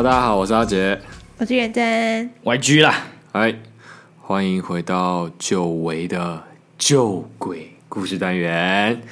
[0.00, 0.98] Hello，大家好，我是阿杰，
[1.36, 3.54] 我是元真，YG 啦，哎，
[4.18, 6.42] 欢迎回到久违的
[6.78, 9.02] 旧鬼故事单元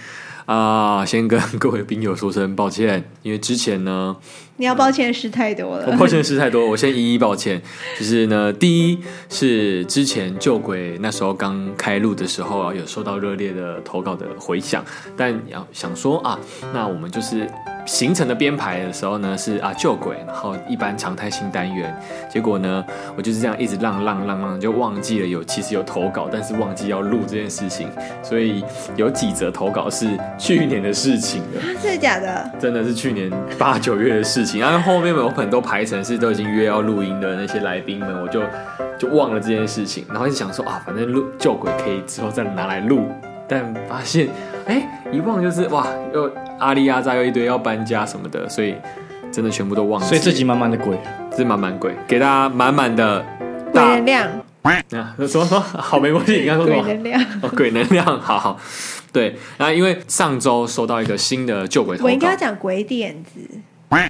[0.47, 1.05] 啊！
[1.05, 4.17] 先跟各位兵友说声抱歉，因为之前呢。
[4.61, 7.63] 你要抱歉的事太多了，我抱歉的事太多，我先一一抱歉。
[7.97, 8.99] 就是呢，第一
[9.31, 14.85] 是之前旧鬼那时候刚开录的时候啊，有收到热烈的投稿的回响，
[15.17, 16.37] 但要想说啊，
[16.75, 17.49] 那我们就是
[17.87, 21.97] 行程的编排的时候呢，是啊旧鬼，然后一般常态性单元，
[22.29, 22.85] 结果呢，
[23.17, 27.89] 我就是这样一直浪浪浪浪，就忘记了有其实有投稿，但是忘记要录这件事情，
[28.25, 28.65] 所以
[28.97, 32.51] 有几则投稿是去年的事情了，真的假的？
[32.59, 34.48] 真的是去年八九月的事情。
[34.57, 38.41] 然后后面有很多排程是都已经约要录音的那些来宾们，我就
[38.99, 43.07] 就忘了这件事情，然后一直想说啊，反正录旧鬼可以之后再拿来录，
[43.49, 44.29] 但发现
[44.67, 48.77] 哎，一忘就是哇，又阿里阿扎又一堆要搬家什么的，所以
[49.33, 50.07] 真的全部都忘了。
[50.07, 50.97] 所以这集满满的鬼，
[51.37, 53.25] 是满满鬼，给大家满满的
[53.73, 54.29] 鬼能量。
[54.63, 56.85] 啊，说说好没关系，你刚刚说什么？
[56.85, 58.59] 鬼能量，哦，鬼能量，好好。
[59.11, 63.41] 对，然后因为上周收到一个新的旧鬼投稿，我应该要讲鬼点子。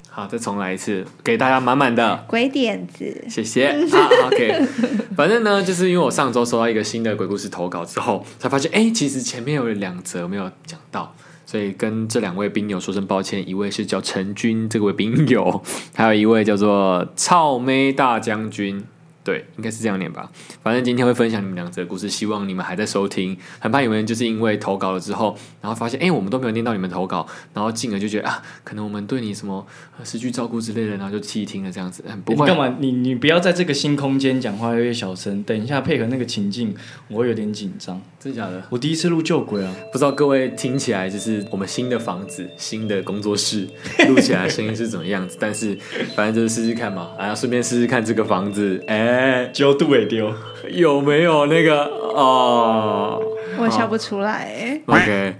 [0.09, 3.71] 好，再重来一次，给大家满满的鬼点子，谢谢。
[3.89, 4.67] 好，OK，
[5.15, 13.47] 反正呢，就是因为我上周收到一个新的鬼故事投稿之后，才发现，哎，其实前面有两则没有讲到，所以跟这两位兵友说声抱歉。
[13.47, 15.63] 一位是叫陈军这位兵友，
[15.95, 18.83] 还有一位叫做草莓大将军。
[19.29, 20.27] 对，应该是这样念吧。
[20.63, 23.37] 反正今天会分享你们两则故事，希望你们还在收听。
[23.59, 29.63] 很怕有人就是因为投稿了之后，然后发现哎，我们都没有念到你们投稿，然后进而就觉得啊，可能我们对你什么
[30.03, 32.03] 失去照顾之类的，然后就弃听了这样子。
[32.25, 32.77] 不会，干嘛？
[32.79, 35.43] 你你不要在这个新空间讲话，越小声。
[35.43, 36.73] 等一下配合那个情境，
[37.09, 38.01] 我有点紧张。
[38.21, 38.61] 真的假的？
[38.69, 43.67] 我第一次录旧鬼啊，不知道各位听起来就是我们新的房子、新的工作室
[44.09, 45.37] 录起来声音是怎么样子？
[45.39, 45.77] 但是
[46.15, 49.49] 反正就是试试看嘛，然后顺便试试看这个房子，哎。
[49.53, 50.31] 揪度也丢，
[50.69, 53.21] 有没有那个哦？
[53.59, 54.79] 我笑不出来。
[54.85, 55.35] OK，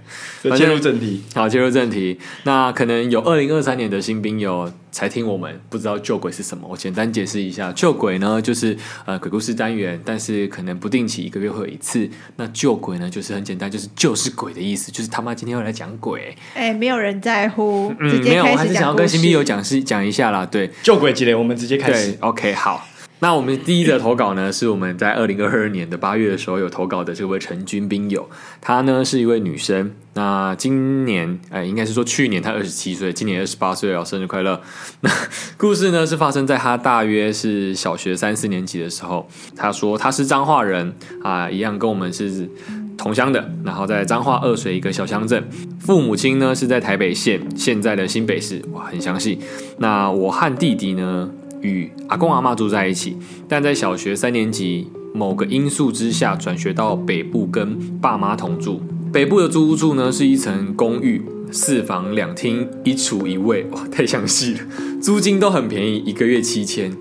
[0.56, 1.22] 切入正题。
[1.34, 2.18] 好，切入正题。
[2.44, 6.66] 那可能有二零二三年的新兵友才听我们，不知道旧鬼是什么。
[6.68, 8.76] 我简单解释一下，旧鬼呢就是
[9.06, 12.08] 呃鬼故事单元，但是可能不定期一个月会有一次。
[12.36, 16.36] 那旧鬼呢就是很简单，就是就是鬼的意思，就是他妈今天要来讲鬼。
[16.54, 17.94] 哎、欸，没有人在乎。
[17.98, 20.44] 嗯，没有，我还是想要跟新兵友讲是讲一下啦。
[20.44, 22.12] 对，旧鬼积累，我们直接开始。
[22.12, 22.86] 对，OK，好。
[23.20, 28.28] 那我们第一个投稿呢，是我们在二零二二年的八月的时候有投稿的这位陈军兵友，
[28.60, 34.60] 她呢是一位女生，那今年哎，应该是说去年她二十七岁，今年二十八岁了，生日快乐。
[35.02, 35.10] 那
[35.58, 42.48] 故事呢是发生在她大约是小学三四年级的时候，她说她是彰化人啊，一样跟我们是
[42.96, 45.46] 同乡的，然后在彰化二水一个小乡镇，
[45.78, 49.38] 父母亲呢是在台北县，现在的新北市，哇，很详细。
[49.76, 51.30] 那我和弟弟呢，
[51.62, 53.16] 与阿公阿妈住在一起，
[53.48, 58.82] 但在小学三年级某个因素之下转学到北部跟爸妈同住。
[59.12, 64.60] 北部的租屋处呢是一层公寓，四房两厅一厨一卫，哇，太详细了。
[65.02, 66.96] 租金都很便宜，一个月七千，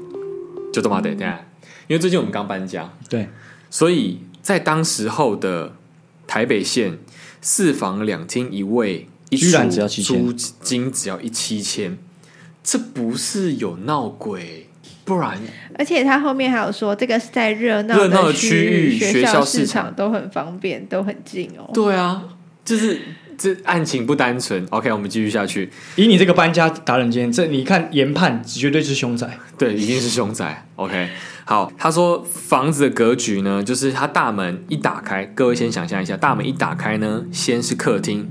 [0.74, 1.14] 就这么得。
[1.14, 1.28] 对，
[1.88, 3.30] 因为最近我们刚搬家，对，
[3.70, 5.76] 所以在当时候的
[6.26, 6.98] 台北县，
[7.42, 11.98] 四房两厅一卫一厨租金只要一七千。
[12.64, 14.68] 这不是有闹鬼，
[15.06, 15.40] 不然。
[15.78, 21.70] 而且他后面还有说，这个是在热闹热闹的区域，学校、市场都很方便，都很近哦。
[21.74, 22.24] 对啊，
[22.66, 23.00] 就是
[23.38, 24.64] 这案情不单纯。
[24.70, 25.72] OK，我们继续下去。
[25.96, 30.68] 以你这个搬家达人经验，这你看研判绝对是凶宅，对，一定是凶宅。
[30.76, 31.10] OK，
[31.46, 38.30] 好，他说房子的格局呢，就是他大门一打开，各位先想象一下，大门一打开呢，先是客厅，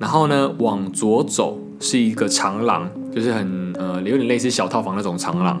[0.00, 1.62] 然后呢往左走。
[1.78, 5.58] 是一个长廊，就是很呃，有点类似小套房那种长廊。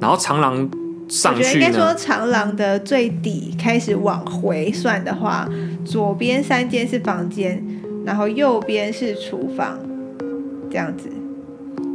[0.00, 0.68] 然后长廊
[1.08, 5.48] 上去呢，应该说长廊的最底开始往回算的话，
[5.84, 7.64] 左边三间是房间，
[8.04, 9.78] 然后右边是厨房，
[10.68, 11.08] 这样子。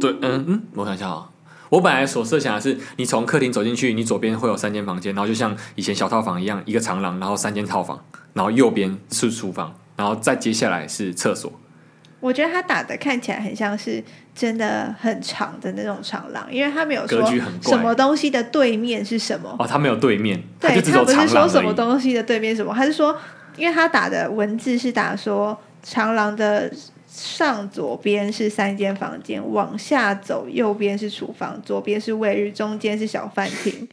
[0.00, 1.28] 对，嗯嗯，我想一下啊，
[1.68, 8.02] 我本来所设想的是，你从客厅走进去，你左边会有三间房间，然后就像以前小套房一样，一个长廊，然后三间套房，
[8.32, 11.52] 然后右边是厨房，然后再接下来是厕所。
[12.24, 14.02] 我觉得他打的看起来很像是
[14.34, 17.22] 真的很长的那种长廊，因为他没有说
[17.60, 19.54] 什么东西的对面是什么。
[19.58, 23.14] 哦，他没有对面，对，他不是说什么东西的对面什么，他是说，
[23.58, 26.72] 因为他打的文字是打说长廊的
[27.06, 33.86] 上左边是三间房间，往下走右边是厨房，左边是卫浴，中间是小饭厅。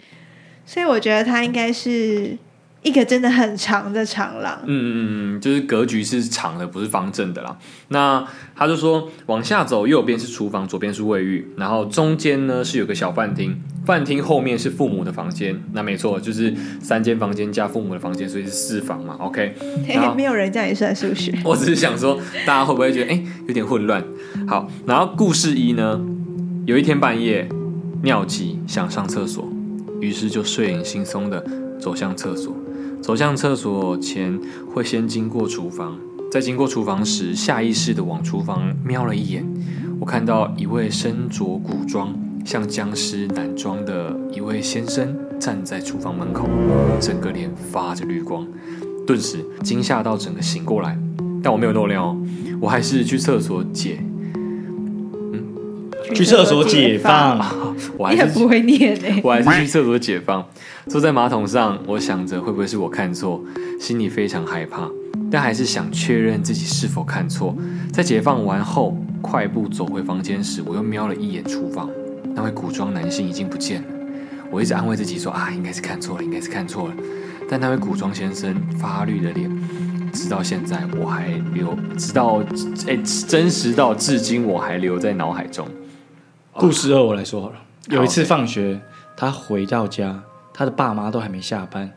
[0.66, 2.38] 所以我觉得他应该是
[2.84, 4.60] 一个真的很长的长廊。
[4.66, 7.58] 嗯嗯嗯，就是格局是长的，不是方正的啦。
[7.90, 8.26] 那
[8.56, 15.62] 他就说，往下走，右边是厨房，左边是卫浴，然后中间呢是有个小饭厅，饭厅后面是父母的房间。
[15.74, 19.16] 那没错，就是三间房间加父母的房间，所以是四房嘛。
[19.20, 19.54] OK，
[20.16, 21.32] 没有人叫你算数学。
[21.46, 24.04] 我只是想说，大家会不会觉得哎有点混乱？
[24.48, 26.02] 好，然后故事一呢，
[26.66, 27.48] 有一天半夜
[28.02, 29.48] 尿急想上厕所，
[30.00, 31.46] 于是就睡眼惺忪的
[31.80, 32.56] 走向厕所。
[33.02, 34.40] 走向厕所前，
[34.72, 35.98] 会先经过厨房，
[36.32, 39.44] 在经过厨房时，下意识地往厨房瞄了一眼。
[40.00, 42.16] 我看到一位身着古装、
[42.46, 46.48] 像僵尸男装的一位先生站在厨房门口，
[47.00, 48.48] 整个脸发着绿光，
[49.06, 50.98] 顿时惊吓到整个醒过来。
[51.44, 52.16] 但我没有漏尿，
[52.62, 54.04] 我还是去厕所解，
[56.14, 57.40] 去厕所解放。
[57.98, 60.46] 我还是不会念哎， 我还是去厕所解放。
[60.88, 63.42] 坐在马桶上，我想着会不会是我看错，
[63.80, 64.90] 心里非常害怕，
[65.30, 67.56] 但还是想确认自己是否看错。
[67.92, 71.90] 在解放完后，快步走回房间时，我又瞄了一眼厨房，
[72.34, 73.88] 那位古装男性已经不见了。
[74.50, 76.94] 我一直安慰自己说：“啊，应该是看错了，应该是看错了。”
[77.50, 79.50] 但那位古装先生发绿的脸，
[80.12, 82.44] 直到现在我还留，直到
[82.88, 85.66] 哎，真实到至今我还留在脑海中。
[86.54, 87.56] 故事二我来说好了。
[87.88, 88.82] 有一次放学，
[89.16, 90.22] 他回到家。
[90.54, 91.90] 他的爸妈都还没下班，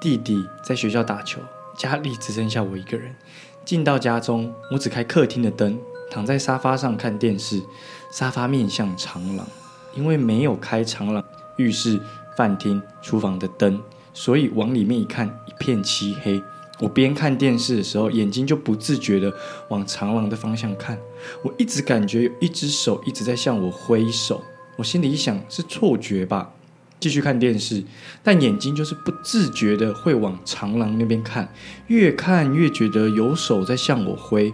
[0.00, 1.38] 弟弟在学校打球，
[1.76, 3.14] 家里只剩下我一个人。
[3.62, 5.78] 进到家中，我只开客厅的灯，
[6.10, 7.62] 躺在沙发上看电视。
[8.10, 9.46] 沙发面向长廊，
[9.94, 11.22] 因为没有开长廊
[11.56, 12.00] 浴室、
[12.36, 13.80] 饭厅、厨房的灯，
[14.14, 16.42] 所以往里面一看，一片漆黑。
[16.80, 19.32] 我边看电视的时候，眼睛就不自觉地
[19.68, 20.98] 往长廊的方向看。
[21.44, 24.42] 我一直感觉有一只手一直在向我挥手，
[24.76, 26.50] 我心里一想，是错觉吧。
[26.98, 27.82] 继续看电视，
[28.22, 31.50] 但眼睛就是不自觉的会往长廊那边看，
[31.86, 34.52] 越看越觉得有手在向我挥，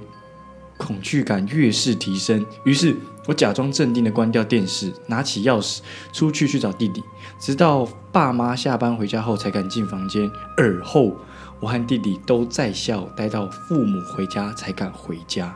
[0.77, 2.47] 恐惧感越是提升。
[2.65, 2.95] 于是
[3.27, 5.81] 我假装镇定的关掉电视，拿起钥匙
[6.13, 7.03] 出去去找弟弟，
[7.41, 10.31] 直到爸妈下班回家后才敢进房间。
[10.57, 11.17] 而后
[11.61, 15.55] 我和弟弟都在校，待到父母回家才敢回家。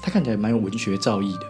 [0.00, 1.46] 他看起来蛮有文学造诣的。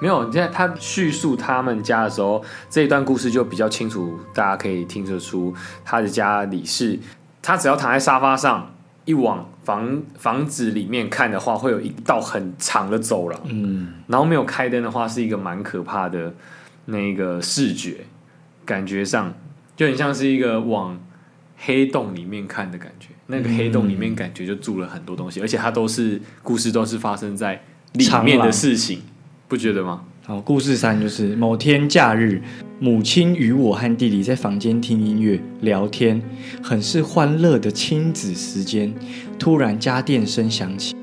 [0.00, 5.54] 没有，你在他叙述他们家的时候，这一段故事就比较清楚，大家可以听得出
[5.84, 6.98] 他的家里是，
[7.40, 16.34] 他只要躺在沙发上，一往房房子里面看的话，会有一道很长的走廊，嗯，然后没有开灯的话，是一个蛮可怕的
[16.86, 18.06] 那个视觉，
[18.64, 19.32] 感觉上
[19.76, 20.98] 就很像是一个往
[21.58, 27.58] 黑洞里面看的感觉，那个黑洞里面感觉就住了很多东西，而且它都是故事都是发生在
[27.94, 29.00] 里面的事情。
[29.48, 30.04] 不觉得吗？
[30.24, 32.42] 好，故事三就是某天假日，
[32.78, 36.20] 母亲与我和弟弟在房间听音乐聊天，
[36.62, 38.92] 很是欢乐的亲子时间。
[39.38, 40.94] 突然家电声响起，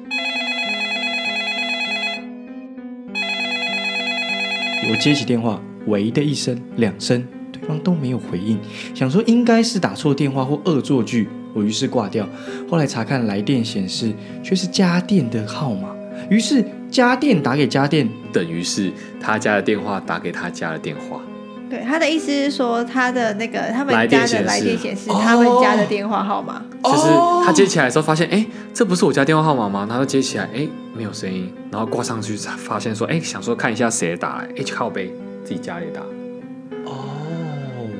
[4.91, 8.59] 我接起电话，喂的一声、两声，对方都没有回应，
[8.93, 12.27] 想说应该是打错电话或恶作剧，我于是挂掉。
[12.69, 14.13] 后来查看来电显示，
[14.43, 15.89] 却是家电的号码，
[16.29, 16.63] 于是。
[16.89, 18.91] 家电打给家电，等于是
[19.21, 21.21] 他家的电话打给他家的电话。
[21.69, 26.65] 对，他的意思是说，他的那个他们家的来电显示他们家的电话号码。
[26.81, 29.85] 哦，就是他接起来的时候发现，哎，这不是我家电话号码吗？
[29.87, 35.13] 然后接起来，哎，没有声音，然后挂上去才发现说，哎，想说看一下谁打来，哎，靠背
[35.45, 36.01] 自己家里打。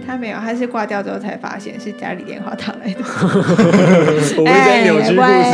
[0.10, 3.00] 他没有，他是挂掉之后才发现是家里电话打来的。
[4.38, 5.54] 我们在扭曲故事，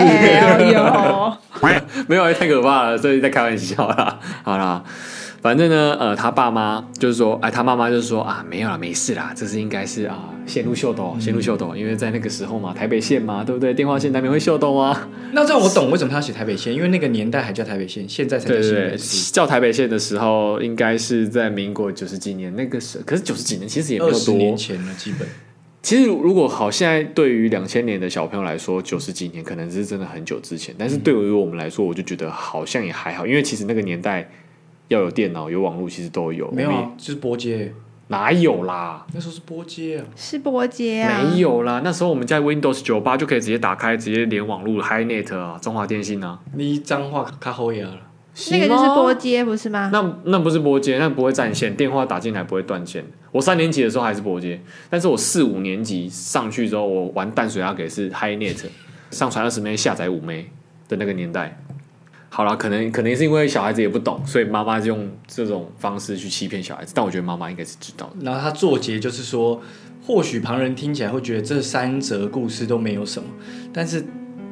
[0.72, 1.38] 有
[2.08, 2.34] 没有？
[2.34, 4.18] 太可怕了，所以在开玩笑啦。
[4.44, 4.82] 好啦。
[5.46, 13.72] 反正呢，呃，他爸妈就是说，哎，他妈妈就是说啊，没有啦，没事啦，这是应该是啊，线路秀逗，线路秀逗，因为在那个时候嘛，台北线嘛，对不对？
[13.72, 15.08] 电话线难免会秀逗啊？
[15.34, 19.32] 那这样我懂为什么他要写台北线，因为那个年代还叫台北线，现在才叫新北线。
[19.32, 25.28] 叫台北线的时候，应该是在民国九十几年那个时候，可是九十几年其实也没有多，十年前了，基本。
[25.84, 34.28] 其实如果好，现在对于两千年的小朋友来说，九十几年可能是真的很久之前，但是对于我们来说，我就觉得好像也还好，因为其实那个年代。
[34.88, 36.50] 要有电脑、有网络，其实都有。
[36.51, 37.74] 没有啊，就是拨接。
[38.08, 39.04] 哪有啦？
[39.13, 40.06] 那时候是拨接啊。
[40.15, 41.24] 是拨接啊。
[41.24, 46.39] 没有啦，那时候我们在 Windows 九八就可以直接打开，直接连网络，HiNet 啊，中华电信啊。
[46.54, 47.98] 你脏话卡后牙了。
[48.51, 49.89] 那个就是拨接，不是吗？
[49.94, 53.04] 那那不是拨接，那不会占线，电话打进来不会断线。
[53.32, 58.65] 我三年级的时候还是拨接，但是我四五年级上去之后，我玩淡水阿给是 HiNet，
[59.10, 60.51] 上传二十枚下载五枚
[60.89, 61.58] 的那个年代。
[62.36, 66.92] 好了，可能可能是因为小孩子也不懂，所以妈妈就用这种方式去欺骗小孩子。
[66.94, 68.25] 但我觉得妈妈应该是知道的。
[68.25, 69.62] 然后他作结就是说，
[70.06, 73.30] 或许旁人听起来会觉得这三则故事都没有什么，
[73.72, 74.04] 但是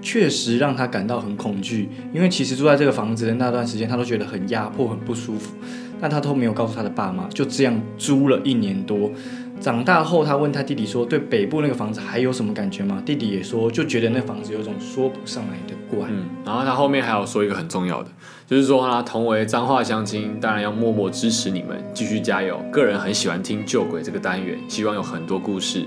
[0.01, 5.53] 确实让他感到很恐惧，因为其实住在这个房子的那段时间，他都觉得很压迫、很不舒服。
[5.99, 9.11] 但他都没有告诉他的爸妈，就这样租了一年多。
[9.63, 18.10] 长大后，他问他弟弟说：“对北部那个房子还有什么感觉吗？”弟弟也说：“就觉得那房子有种说不上来的怪。”嗯，然后他后面还有说一个很重要的，
[18.46, 22.60] 就是说他同为彰化相亲，当然要默默支持你们，继续加油。
[22.74, 25.86] 个人很喜欢听旧鬼这个单元，希望有很多故事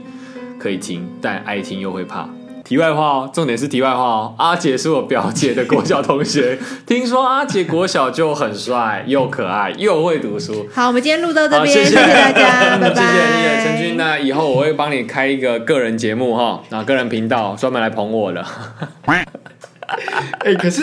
[0.58, 2.26] 可以听，但爱听又会怕。
[2.66, 4.34] 题外话哦，重点是题外话哦。
[4.38, 10.66] 阿杰是我表姐的国小同学，听说阿杰国小就很帅，又可爱，又会读书。
[10.74, 12.94] 好，我们今天录到这边，谢谢，谢谢大家， 拜拜。
[12.96, 13.96] 谢谢你，陈君。
[13.96, 18.44] 那以后我会帮你开一个个人节目哈，那个人频道专门来捧我的。
[19.06, 19.24] 哎、
[20.40, 20.82] 欸，可是。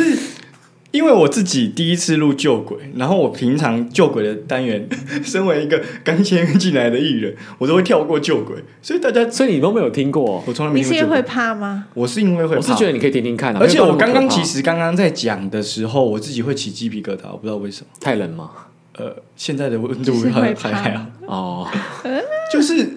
[0.94, 4.88] 因为我自己第一次录旧鬼，然后我平常旧鬼的单元，
[5.26, 10.94] 身为一个刚签约进来的艺人，我都会跳过旧鬼，所以大家，所以你都没有听过，我从来没听过。
[10.94, 11.86] 你是因为会怕吗？
[11.96, 18.52] 我是因为会怕，我是觉得你可以听听看，啊，而且我刚刚其实刚刚在讲的时候，我自己会起鸡皮疙瘩，我不知道为什么，太冷吗？
[18.96, 21.68] 呃，现在的温度还还好哦，
[22.54, 22.88] 就是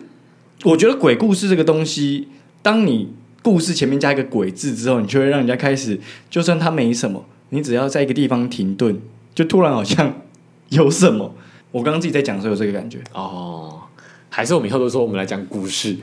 [0.65, 2.29] 我觉得鬼故事这个东西，
[2.61, 3.09] 当你
[3.41, 5.99] 故事前面加一个鬼字之后，你就会让人家开始，
[6.29, 7.25] 就算他没什么。
[7.51, 9.01] 你只要在一个地方停顿，
[9.35, 10.15] 就突然好像
[10.71, 11.35] 有什么。
[11.73, 13.81] 我刚刚自己在讲的时候有这个感觉哦，
[14.31, 15.97] 还是我们以后都说我们来讲故事。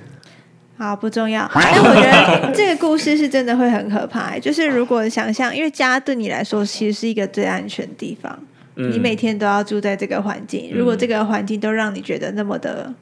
[0.78, 1.50] 好，不重要。
[1.54, 4.38] 但我觉得这个故事是真的会很可怕。
[4.38, 8.38] 就是如果想象，因为家对你来说其实是一个最安全的地方，
[8.76, 10.72] 嗯，你每天都要住在这个环境。
[10.74, 12.94] 如果这个环境都让你觉得那么的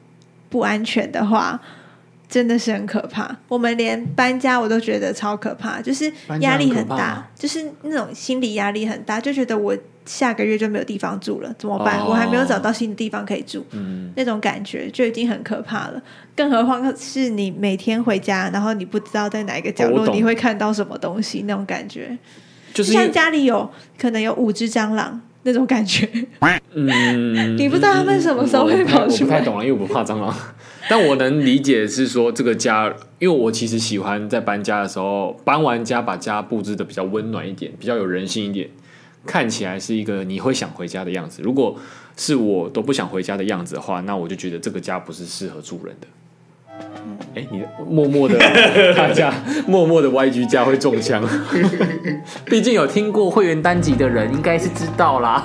[0.48, 1.60] 不安全的话，
[2.32, 6.10] 真的是很可怕，我们连搬家我都觉得超可怕，就是
[6.40, 12.00] 压力很大，很就是那种心理压力很大，就觉得我下个月就没有地方住了，怎么办？
[12.00, 16.02] 哦、我还没有找到新的地方可以住，嗯、那种感觉就已经很可怕了。
[16.34, 22.16] 更何况是你每天回家，然后你不知道在哪一个角落你会看到什么东西，那种感觉，
[22.72, 26.08] 就是像家里有可能有五只蟑螂那种感觉。
[26.74, 29.20] 嗯，你不知道他们什么时候会跑出来。
[29.20, 30.34] 我不太懂了，因为我不怕蟑螂。
[30.88, 38.68] 但我能理解是说这个家，因为我其实喜欢在搬家的时候，搬完家把家布置的比较温暖一点，比较有人性一点，
[39.24, 41.40] 看起来是一个你会想回家的样子。
[41.42, 41.78] 如果
[42.16, 46.06] 是我都不想回家的样子的话，那我就觉得这个家不是适合住人的。
[47.34, 48.38] 哎，你默默的
[48.94, 49.32] 大家
[49.66, 51.22] 默默的 YG 家会中枪，
[52.46, 55.44] 毕竟有听过会员单集的人应该是知道啦。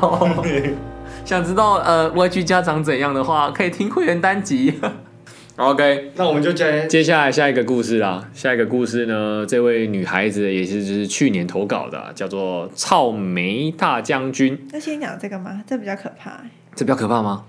[1.23, 4.73] 想知道呃 YG 家长怎样的话，可以听会员单集。
[5.57, 8.29] OK，那我们就接接下来下一个故事啦。
[8.33, 14.67] 下一个故事呢，这位女孩子也是就是去年投稿的，叫做草莓大将军。
[14.71, 15.63] 那先讲这个吗？
[15.65, 16.39] 这比较可怕。
[16.75, 17.43] 这比较可怕吗？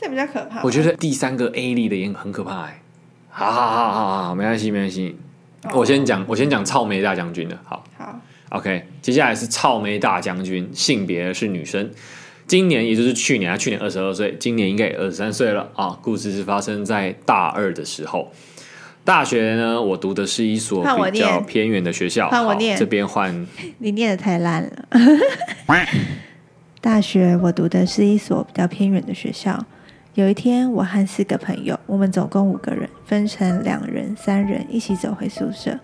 [0.00, 0.62] 这比较可怕。
[0.62, 2.62] 我觉得第三个 A 力的也很可怕。
[2.62, 2.81] 哎，
[3.34, 5.16] 好好好好好，没关系没关系。
[5.64, 5.76] Oh.
[5.78, 7.58] 我先讲我先讲草莓大将军的。
[7.64, 8.20] 好，好
[8.50, 8.84] ，OK。
[9.00, 11.90] 接下来是草莓大将军，性别是女生。
[12.46, 15.98] 今年也就是去年，他去年二十二岁，今年应该也二十三岁了啊。
[16.02, 18.30] 故事是发生在大二的时候。
[19.04, 22.28] 大学呢，我读的是一所比较偏远的学校。
[22.28, 23.46] 换我念，这边换
[23.78, 24.86] 你念的太烂了。
[26.80, 29.64] 大学我读的是一所比较偏远的学校。
[30.14, 35.78] 有一天，我和四个朋友，我们总共五个人，分成两人、三人一起走回宿舍。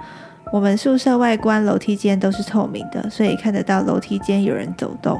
[0.52, 5.18] 我们宿舍外观楼梯间都是透明的，所以看得到楼梯间有人走动。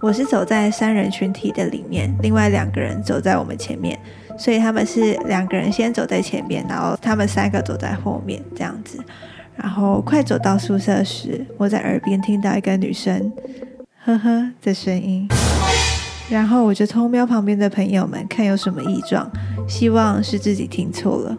[0.00, 3.98] 我是走在三人群体的里面，另外两个人走在我们前面，
[4.38, 9.02] 所以他们是两个人先走在前面，然后他们三个走在后面这样子。
[9.56, 13.32] 然后快走到宿舍时，我在耳边听到一个女生
[14.04, 15.26] “呵呵”的声音，
[16.30, 19.30] 然后我就偷瞄旁边的朋友们，看有什么异状，
[19.66, 21.36] 希望是自己听错了。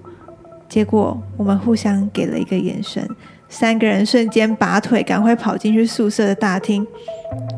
[0.68, 3.08] 结果我们互相给了一个眼神。
[3.52, 6.86] 三个人瞬间拔腿，赶快跑进去宿舍的大厅。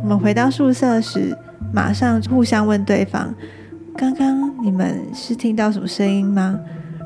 [0.02, 1.38] 我们回到宿舍时，
[1.74, 3.36] 马上互相问对方
[3.98, 6.58] ：“刚刚你们是听到什么声音吗？”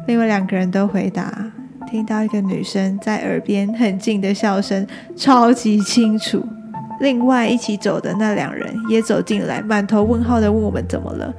[0.08, 1.52] 另外两个人都回答
[1.90, 6.46] ：“听到一个女生在耳边很近的笑声，超级清楚。”
[7.00, 11.34] 另外一起走的那两人也走进来，满头问号的问我们怎么了。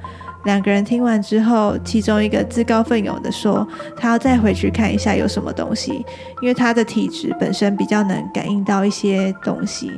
[0.45, 6.05] 两个人听完之后，其中一个自告奋勇的说：“他要再回去看一下有什么东西，
[6.41, 9.91] 因为他的体质本身比较能感应到一些东西。”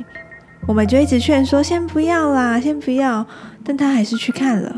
[0.66, 3.24] 我们就一直劝说：“先不要啦，先不要。”
[3.64, 4.74] 但他还是去看了。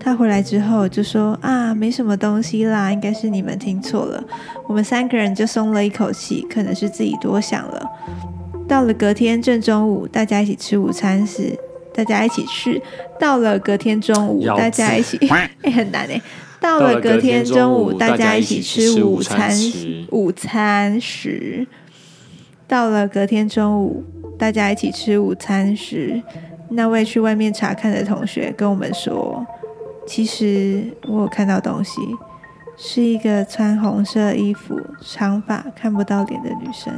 [0.00, 4.22] 他回来之后就说：“啊，没什么东西啦，应该是你们听错了。”
[4.66, 7.82] 我们三个人就松了一口气，可能是自己多想了。
[8.68, 11.56] 到了隔天正中午，大家一起吃午餐时，
[11.94, 12.80] 大家一起吃。
[13.18, 16.20] 到了隔天中午，大家一起， 哎、欸，很难哎。
[16.60, 21.66] 到了隔天中午，大家一起吃午餐时，午餐时。
[22.66, 24.04] 到了隔天中午，
[24.36, 26.20] 大家一起吃午餐时，
[26.70, 29.46] 那位去外面查看的同学跟我们说
[30.04, 32.00] ：“其实我有看到东西，
[32.76, 36.92] 是一个穿红色衣服、长发、看不到脸的女生，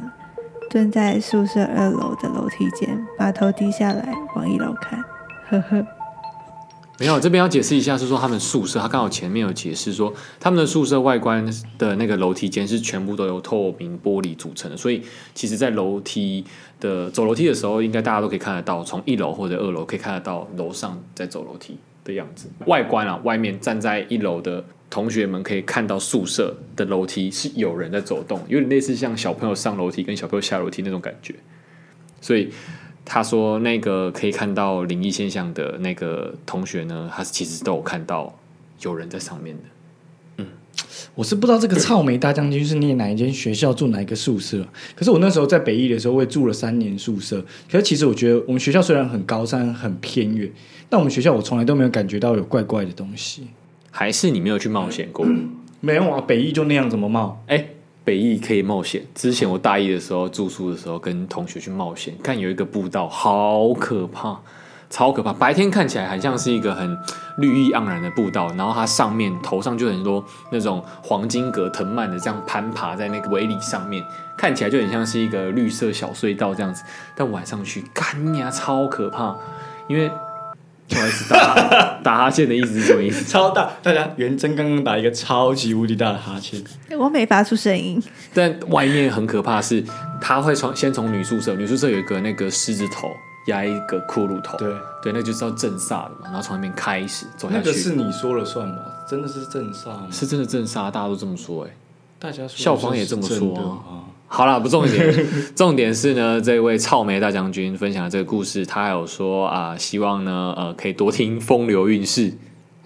[0.70, 5.02] 蹲在宿舍二楼的楼梯间，把头低下来往一楼看。”
[5.50, 5.86] 呵呵。
[7.00, 11.48] 没有，这边要解释一下，是说他们宿舍，他刚好前面有解释说，他们的宿舍外观
[11.78, 15.00] 的那个楼梯间是全部都由透明玻璃组成的，所以
[15.32, 16.44] 其实，在楼梯
[16.80, 22.50] 的走楼梯的时候，应该大家都可以看得到，从一楼或者二楼可以看得到楼上在走楼梯的样子。
[22.66, 31.34] 外观啊，外面站在一楼的同学们可以看到宿舍的楼梯是有人在走动，有点类似像小朋友上楼梯跟小朋友下楼梯那种感觉，
[32.20, 32.50] 所以。
[33.10, 38.38] 他说：“那个可以看到灵异现象的那个同学呢，他其实都有看到
[38.82, 39.62] 有人在上面的。”
[40.36, 40.46] 嗯，
[41.14, 44.62] 我是不知道这个草莓大将军是念哪一间学校，住哪一个宿舍。
[44.94, 47.42] 可是我那时候在北艺的时候，我也住了三年宿舍。
[47.72, 50.52] 可是其实我觉得，我们学校虽然很高山、很偏远，
[50.90, 53.46] 但我们学校我从来都没有感觉到有怪怪的东西。
[53.90, 55.26] 还是你没有去冒险过？
[55.80, 57.42] 没有啊，北艺就那样，怎么冒？
[57.46, 57.74] 哎、欸。
[58.04, 59.02] 北艺可以冒险。
[59.14, 64.40] 之前我大一的时候住宿的时候，跟同学去冒险，看有一个步道，好可怕，
[64.88, 65.30] 超可怕。
[65.30, 66.96] 白天看起来很像是一个很
[67.36, 74.02] 绿意盎然的步道，然后它上面头上就很多那种黄金葛藤蔓的这样攀爬在那个围篱上面，
[74.38, 76.82] 看起来就很像是一个绿色小隧道这样子。
[77.14, 79.36] 但晚上去，干呀，超可怕，
[79.86, 80.10] 因为。
[80.88, 83.24] 不好意思，打 打哈欠的意思是什么意思？
[83.24, 86.62] 超大，大家元真刚刚打一个超级无敌大的哈欠，
[86.98, 88.02] 我没发出声音。
[88.32, 89.84] 但外面很可怕，是
[90.20, 93.10] 他会从先从女宿舍，女宿舍有一个那个狮子头
[93.48, 94.72] 压一个骷髅头，对
[95.02, 96.24] 对，那就是要镇煞的嘛。
[96.24, 98.78] 然后从那边开始走下去，那个是你说了算吗？
[99.08, 100.08] 真的是镇煞吗？
[100.10, 101.76] 是真的镇煞，大家都这么说哎、欸，
[102.18, 104.08] 大家校方也这么说啊。
[104.30, 112.34] 好了，不重点，重点是呢，这位草莓大将军分享的这个故事，他还有说啊，希望呢，呃，可以多听风流韵事，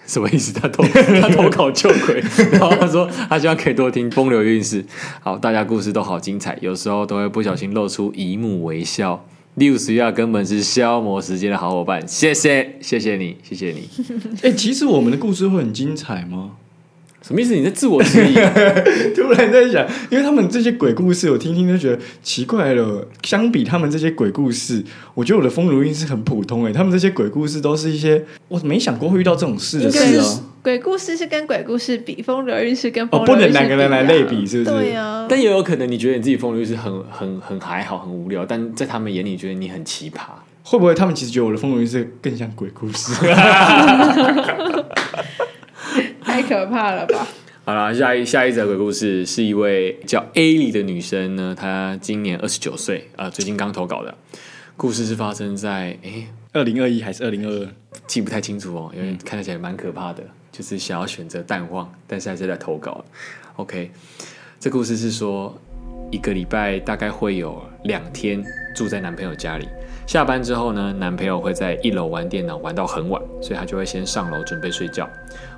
[0.07, 0.53] 什么意思？
[0.53, 0.85] 他投
[1.21, 4.85] 他投稿救鬼，然后他说他希望可以多听风流韵事。
[5.21, 9.25] 好，大家故事都好精彩，有时候都会不小心露出一幕微笑。
[9.57, 13.87] 六十亚根本是消磨时间的好伙伴，谢谢，谢谢你，谢谢你。
[14.37, 16.53] 哎、 欸，其实我们的故事会很精彩吗？
[17.23, 17.55] 什么意思？
[17.55, 18.35] 你在自我质疑？
[19.15, 23.07] 突然在想，因为他们这些鬼故事，我听听就觉得奇怪了。
[23.23, 26.65] 相比他们这些鬼故事，我觉得我的风如韵是很普通。
[26.67, 30.25] 哎，他们这些鬼故事都是一些我没想过会遇到这种事的事啊。
[30.63, 34.77] 鬼故事是跟鬼故事比，风流韵是跟哦，不能两个人来类比，是不是？
[34.77, 35.27] 对啊。
[35.29, 40.21] 但也有可能你觉得你自己风流韵是很很很还好，很无聊，但在他们眼里觉得你很奇葩。
[40.65, 43.13] 会不会他们其实觉得我的风流韵是更像鬼故事？
[46.43, 47.27] 太可怕了吧！
[47.65, 54.13] 好了，下一下一则鬼故事是一位叫 A 里的女生呢，她今年二十九岁啊，最近刚投稿的。
[54.77, 57.69] 故事是发生在诶二零二一还是二零二二？
[58.09, 63.05] 记不太清楚哦，因为看起来蛮可怕的，就是想要选择淡忘，但是还是在投稿。
[63.57, 63.91] OK，
[64.59, 65.57] 这故事是说
[66.11, 68.43] 一个礼拜大概会有两天
[68.75, 69.69] 住在男朋友家里。
[70.05, 75.09] 下班之后呢，男朋友会在一楼玩电脑玩到很晚，所以他就会先上楼准备睡觉。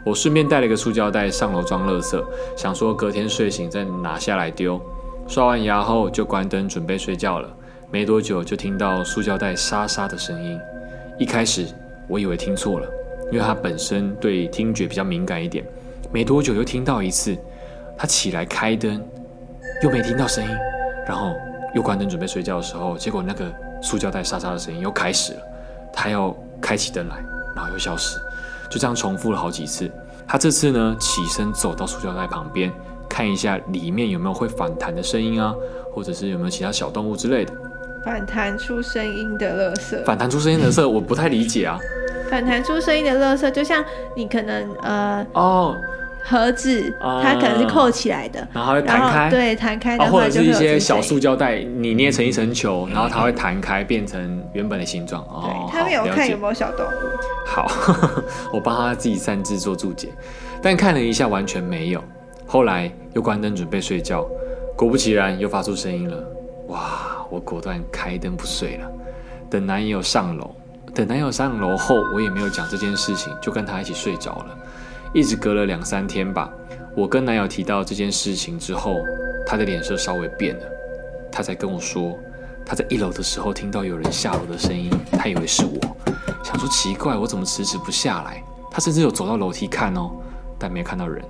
[0.04, 2.22] 我顺便带了一个塑胶袋上楼装垃圾，
[2.56, 4.80] 想说隔天睡醒再拿下来丢。
[5.26, 7.48] 刷完牙后就关灯准备睡觉了。
[7.90, 10.58] 没多久就听到塑胶袋沙沙的声音。
[11.18, 11.66] 一开始
[12.08, 12.86] 我以为听错了，
[13.32, 15.64] 因为他本身对听觉比较敏感一点。
[16.12, 17.36] 没多久又听到一次，
[17.96, 19.02] 他起来开灯，
[19.82, 20.50] 又没听到声音，
[21.08, 21.32] 然后
[21.74, 23.52] 又关灯准备睡觉的时候，结果那个。
[23.82, 25.40] 塑胶袋沙沙的声音又开始了，
[25.92, 27.16] 他要开启灯来，
[27.54, 28.18] 然后又消失，
[28.70, 29.90] 就这样重复了好几次。
[30.26, 32.72] 他这次呢，起身走到塑胶袋旁边，
[33.08, 35.54] 看一下里面有没有会反弹的声音啊，
[35.92, 37.52] 或者是有没有其他小动物之类的。
[38.04, 40.04] 反弹出声音的垃圾。
[40.04, 41.78] 反弹出声音的垃圾，我不太理解啊。
[42.30, 43.84] 反弹出声音的垃圾，就像
[44.16, 45.76] 你可能呃哦。
[46.24, 55.22] 盒子，它可能是扣起来的，嗯、然后它会弹开，对，弹开的话，或者是一些小塑胶袋，你捏成一层球，然后它会弹开，变成原本的形状。
[55.24, 56.90] 哦，他们有看有没有小动物？
[57.46, 57.70] 好，
[58.52, 60.08] 我帮他自己擅自做注解，
[60.62, 62.02] 但看了一下完全没有。
[62.46, 64.26] 后来又关灯准备睡觉，
[64.76, 66.16] 果不其然又发出声音了。
[66.68, 67.10] 哇！
[67.30, 68.86] 我果断开灯不睡了，
[69.50, 70.54] 等男友上楼，
[70.94, 74.58] 等男友上楼后，我也没有讲这件事情，就跟他一起睡着了。
[75.14, 76.52] 一直隔了两三天吧，
[76.96, 78.96] 我跟男友提到这件事情之后，
[79.46, 80.66] 他的脸色稍微变了，
[81.30, 82.18] 他才跟我说，
[82.66, 85.78] 他在一楼的时候听到有人下楼的声音，他以为是我，
[86.42, 88.42] 想说奇怪，我怎么迟迟不下来？
[88.72, 90.10] 他甚至有走到楼梯看哦，
[90.58, 91.24] 但没看到人。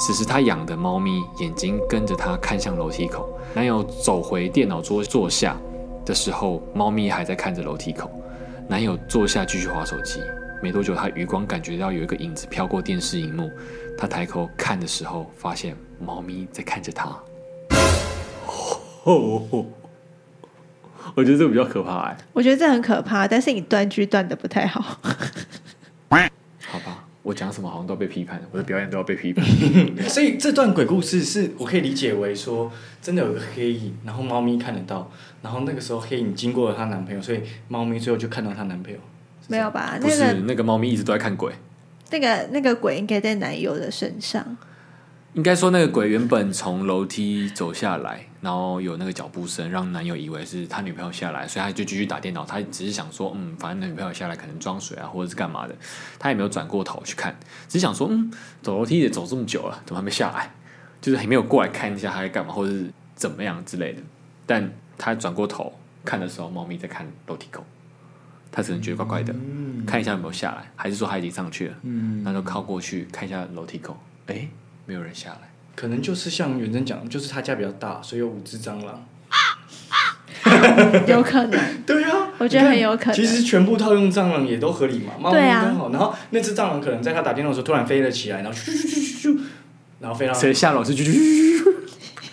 [0.00, 5.56] 此时他养的猫咪眼睛跟着他看向楼梯口，男友走回电脑桌坐下
[6.04, 8.10] 的时候，猫咪还在看着楼梯口。
[8.66, 10.20] 男友坐下继续滑手机，
[10.62, 13.50] 没多久他余光感觉到有一个影子飘过电视荧幕，
[13.98, 17.08] 他抬头看的时候，发现猫咪在看着他。
[19.02, 19.66] 哦。
[21.16, 24.80] 我觉得这个比较可怕哎，我觉得这很可怕，但是你断句断的不太好。
[26.08, 29.44] 好吧，我讲什么好像都要被批判，我的表演都要被批判。
[30.08, 32.70] 所以这段鬼故事是我可以理解为说，
[33.02, 35.10] 真的有个黑影，然后猫咪看得到，
[35.42, 38.98] 然后那个时候黑影经过了她男朋友，所以猫咪最后就看到她男朋友。
[39.48, 39.98] 没有吧？
[40.00, 41.52] 不是，那个猫咪一直都在看鬼。
[42.10, 44.56] 那个那个鬼应该在男友的身上。
[45.34, 52.44] 应该说，那个鬼原本从楼梯走下来，然后有那个脚步声，让男友以为是他女朋友下来，所以他就继续打电脑。
[52.44, 55.74] 他只是想说，嗯，反正他女朋友下来可能装水啊，或者是干嘛的，
[56.18, 57.34] 他也没有转过头去看，
[57.66, 60.50] 只是想说，嗯，走楼梯也走这么久了，怎么还没下来？
[61.00, 64.02] 就是还没有过来看一下他在干嘛，或者是怎么样之类的。
[64.44, 65.72] 但他转过头
[66.04, 67.64] 看的时候，猫咪在看楼梯口，
[68.52, 69.34] 他只能觉得怪怪的，
[69.84, 71.74] 看一下有没有下来，还是说他已经上去了？
[71.82, 74.46] 嗯，那就靠过去看一下楼梯口，哎。
[74.84, 79.06] 没有人下来，可能就是像元真讲的，就是他家比较大，所以有五只蟑螂，
[81.06, 81.60] 有可能。
[81.86, 83.14] 对啊，我觉得很有可能。
[83.14, 85.62] 其实全部套用蟑螂也都合理嘛，对啊。
[85.64, 89.40] 刚好，然后那只蟑螂可能在他打电话的时候突然飞了起来，然后咻咻咻咻咻，
[90.00, 91.74] 然后飞到谁下楼是咻咻咻咻咻。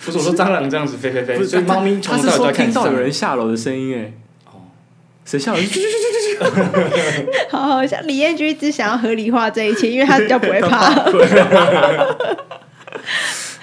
[0.05, 2.65] 不是我说蟑螂这样子飞飞飞，所以猫咪从头到尾都在看。
[2.65, 4.11] 听到有人下楼的声音哎，哦，
[5.29, 5.59] 谁下楼？
[7.51, 10.89] 好好像李彦君一直想要合理化这一切，因为他比较不会怕。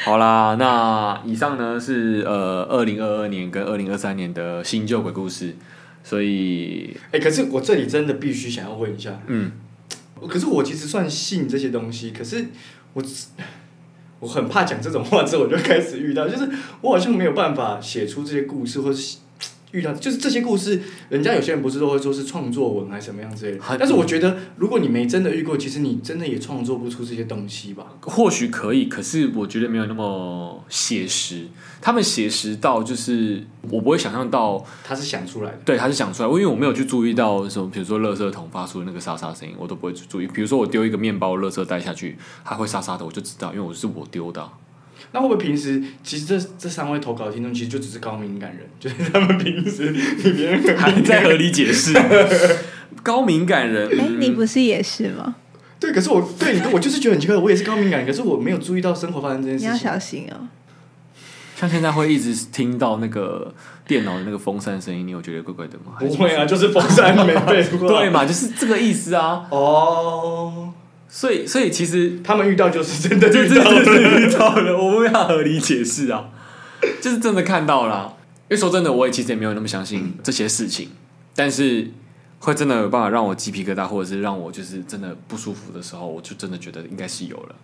[0.04, 5.56] 好啦，那以上呢是呃二零二二年跟二零二三年的新旧鬼故事，
[6.04, 9.50] 所以哎、欸，可是我这里真的必须想要问一下，嗯，
[10.28, 12.46] 可是我其实算信这些东西，可是
[12.92, 13.02] 我
[14.20, 16.48] 我很怕讲这种话之后，我就开始遇到，就是
[16.82, 19.16] 我好像没有办法写出这些故事，或是。
[19.72, 23.64] 遇到就是这些故事，人家有些人不是都会说是创作文还是什么样之类的。
[23.78, 27.86] 但是我觉得，如果你没真的遇过，其实你真的也创作不出这些东西吧？
[28.02, 31.46] 或许可以，可是我觉得没有那么写实。
[31.80, 35.58] 他们写实到就是我不会想象到他是想出来的。
[35.64, 36.28] 对，他是想出来。
[36.28, 40.26] 因为我没有去注意到什么，比如说垃圾桶发出的那个沙沙声音，我都不会去注意。
[40.26, 44.48] 比如说我丢一个面包垃圾袋下去，它会沙沙的，我就知道，因为我是我丢的。
[45.12, 51.92] 那会不会平时其实这这三位投稿听众其实就只是高敏感人， 就是他们平时比别人还在合理解释
[53.02, 53.88] 高敏感人。
[53.88, 55.36] 哎、欸，你不是也是吗？
[55.78, 59.68] 对，可是我对你，我就是觉得很奇怪，我也是高敏感人，可是我没有注意到生活发生这件事情。
[59.68, 60.48] 你要小心哦。
[61.54, 63.54] 像现在会一直听到那个
[63.86, 65.94] 电脑的那个风扇声音，你有觉得怪怪的吗？
[65.98, 67.88] 不会啊，就是风扇没背 过。
[67.88, 69.46] 对嘛，就是这个意思啊。
[69.50, 70.72] 哦。
[71.16, 76.28] 所以，所以其实他们遇到就是真的遇到遇到了， 我们要合理解释啊，
[77.00, 78.16] 就是真的看到了啊。
[78.50, 80.90] 因为说真的，我也其实也没有那么相信这些事情，
[81.34, 81.90] 但是
[82.40, 87.54] 会真的有办法让我鸡皮疙瘩，或者是让我就是真的不舒服的时候，我就真的觉得应该是有了。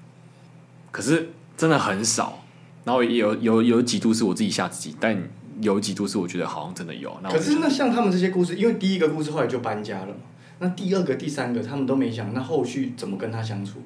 [0.90, 2.42] 可是真的很少，
[2.84, 5.28] 然后也有有有几度是我自己吓自己，但
[5.60, 7.14] 有几度是我觉得好像真的有。
[7.22, 10.14] 那可是那像他们这些故事，因为第一个故事后来就搬家了嘛。
[10.62, 13.82] 那第二个、第三个他们都没想，那后续怎么跟他相处？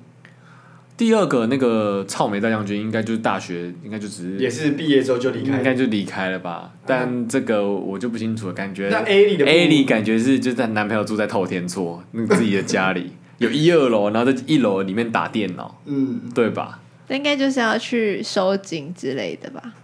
[0.94, 6.72] 第二个那个草莓大将军应该就是大学，应该就只是也是毕业之后就离开，应该就离开了吧？
[6.86, 16.80] 但这个我就不清楚了，感觉那 A 里的 A 里感觉是就在男朋友住在透天厝，那自己的家里 有一二楼，然后在一楼里面打电脑，嗯，对吧？
[17.08, 19.74] 那应该就是要去收紧之类的吧？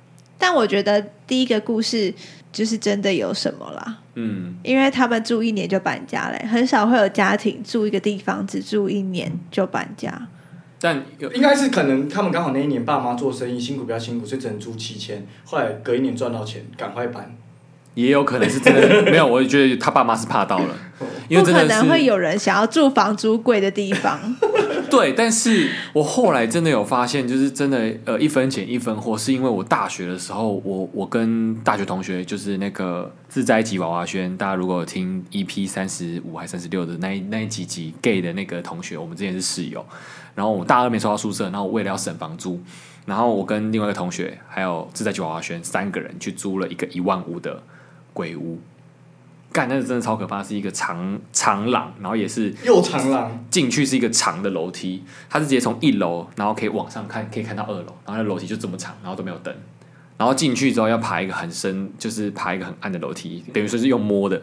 [0.43, 2.13] 但我觉得第一个故事
[2.51, 10.27] 就是真的有什么啦，嗯，因为他们住一年就搬家嘞，很少会有家庭住一个地方只住一年就搬家。
[10.81, 11.01] 但
[11.33, 17.33] 应该是可能他们刚好那一年爸妈做生意辛苦比较辛苦，所以只能租七千，后来隔一年赚到钱，赶快搬。
[17.95, 20.75] 也有可能是真的没有，我觉得他爸妈是怕到了，
[21.29, 24.19] 因为真的不可能会有人想要住房租贵的地方。
[24.93, 39.83] 对，但是我后来真的有发现，就是真的呃一分钱一分货，是因为我大学的时候，我我跟大学同学就是那个自在吉娃娃轩，大家如果有听 EP 三十五还三十六的那那一几集 gay 的那个同学，我们之前是室友，
[40.35, 42.61] 然后我大二没收到宿舍，然后我为了要省房租，
[43.07, 47.63] 然后我跟另外一个同学还有自在吉娃娃轩三个人去租了一个一万五的。
[48.15, 48.61] 鬼屋，
[49.53, 59.55] 干，那是真的超可怕，是一个长长廊，然后也是又长廊，进去是一个长的楼梯，它是直接从一楼，然后可以往上看，可以看到二楼，然后那楼梯就这么长，然后都没有灯，
[60.17, 64.41] 然然后进去之后要爬一个很深，就是爬一个很暗的楼梯，等于说是用摸的。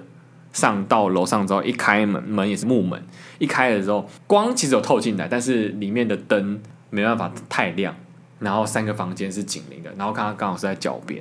[0.51, 3.01] 上到楼上之后，一开门，门也是木门，
[3.37, 7.95] 一开的时候光其实有透进来，但是里面的灯没办法太亮。
[8.39, 11.19] 然后三个房间是紧邻的，然后刚刚刚好是在脚边，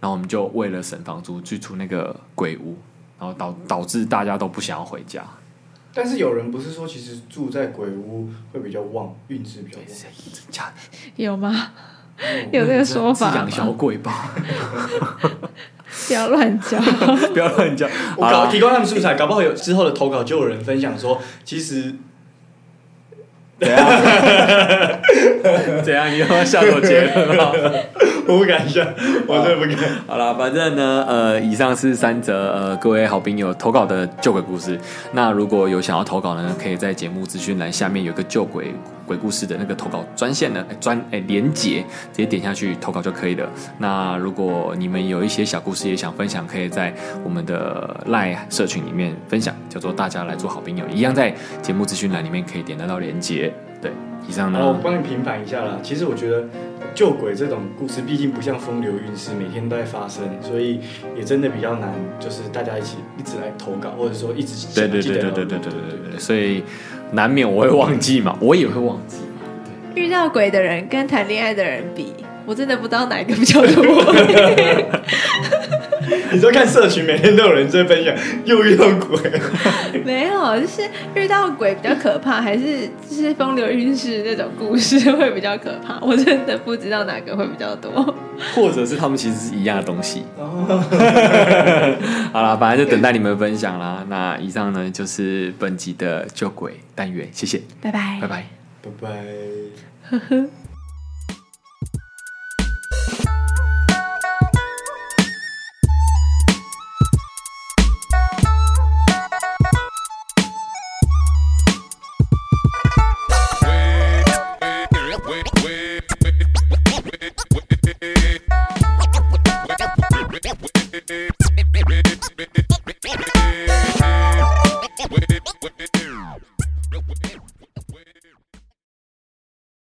[0.00, 2.76] 然后我们就为了省房租，去住那个鬼屋，
[3.20, 5.22] 然后导导致大家都不想要回家。
[5.92, 10.72] 但是有人不是说，其实住在鬼屋会比较旺，运势比较旺？
[11.16, 11.72] 有吗？
[12.52, 13.34] 有这个说法？
[13.34, 14.32] 养小鬼吧？
[16.06, 16.82] 不要乱讲，
[17.34, 17.90] 不要乱讲。
[18.16, 21.96] 我搞提供他们素材，搞不好有之后的投稿就有人分享说，其实。
[23.58, 23.86] 怎样？
[25.84, 26.10] 怎样？
[26.10, 27.36] 你要不要笑我结论？
[28.30, 28.80] 我不敢笑，
[29.26, 29.90] 我真的不敢。
[30.06, 34.78] 好了，反正呢，呃，以上是三则呃各位好朋友投稿的旧鬼故事。
[35.12, 38.72] 那如果有想要投稿的呢，可以在节目资讯栏下面有个旧鬼
[39.04, 41.80] 鬼故事的那个投稿专线呢，专诶、欸、连结，
[42.12, 43.48] 直接点下去投稿就可以了。
[43.78, 53.52] 那如果你们有一些小故事也想分享，可以在我们的 LINE 社群里面分享，叫做大家来做好朋友，一样在节目资讯栏里面可以点得到连结。
[53.80, 53.92] 对，
[54.28, 55.78] 以上呢，我帮你平反一下啦。
[55.82, 56.44] 其实我觉得
[56.94, 60.80] 救鬼这种故事，毕竟不像风流韵事，每天都在发生，所以
[61.16, 61.92] 也真的比较难。
[62.18, 66.62] 就是大家一起一直来投稿，或者说一直对对对对对对对对对，所以
[67.12, 69.40] 难免我会忘记嘛，我也会忘记嘛。
[69.94, 72.12] 对，遇到鬼的人跟谈恋爱的人比，
[72.44, 73.82] 我真的不知道哪一个比较多。
[76.32, 79.18] 你说看社群，每天都有人在分享， 又遇到鬼。
[80.04, 80.82] 没有，就是
[81.14, 85.98] 遇到鬼比较可怕，还是就是风流韵事那种故事会比较可怕？
[86.00, 88.14] 我真的不知道哪个会比较多，
[88.54, 90.22] 或者是他们其实是一样的东西。
[92.32, 94.04] 好了，反正就等待你们分享啦。
[94.08, 98.46] 那以上呢，就是本集的救鬼单元，谢谢，拜拜，拜拜，
[98.82, 100.59] 拜拜。